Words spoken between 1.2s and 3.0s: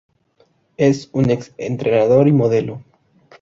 ex entrenador y modelo.